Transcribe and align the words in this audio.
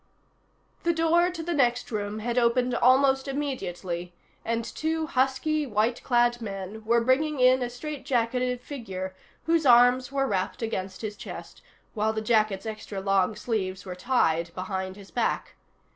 The 0.81 0.95
door 0.95 1.29
to 1.29 1.43
the 1.43 1.53
next 1.53 1.91
room 1.91 2.17
had 2.21 2.39
opened 2.39 2.73
almost 2.73 3.27
immediately, 3.27 4.15
and 4.43 4.65
two 4.65 5.05
husky, 5.05 5.67
white 5.67 6.01
clad 6.01 6.41
men 6.41 6.83
were 6.85 7.03
bringing 7.05 7.39
in 7.39 7.61
a 7.61 7.69
strait 7.69 8.03
jacketed 8.03 8.61
figure 8.61 9.15
whose 9.43 9.63
arms 9.63 10.11
were 10.11 10.25
wrapped 10.25 10.63
against 10.63 11.03
his 11.03 11.15
chest, 11.15 11.61
while 11.93 12.13
the 12.13 12.21
jacket's 12.23 12.65
extra 12.65 12.99
long 12.99 13.35
sleeves 13.35 13.85
were 13.85 13.93
tied 13.93 14.51
behind 14.55 14.95
his 14.95 15.11
back. 15.11 15.53